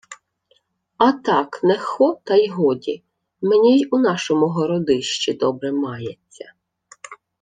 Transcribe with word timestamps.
—А 1.05 1.11
так, 1.17 1.59
не 1.63 1.77
хо, 1.77 2.19
та 2.23 2.35
й 2.35 2.47
годі. 2.49 3.03
Мені 3.41 3.79
й 3.79 3.87
у 3.91 3.97
нашому 3.97 4.47
Городищі 4.47 5.33
добре 5.33 5.71
мається. 5.71 6.53